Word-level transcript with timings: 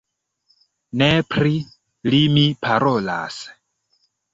Ne 1.01 1.11
pri 1.35 1.53
li 2.11 2.25
mi 2.39 2.49
parolas! 2.67 3.43